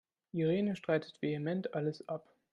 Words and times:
Irene 0.33 0.75
streitet 0.75 1.19
vehement 1.21 1.75
alles 1.75 2.09
ab. 2.09 2.27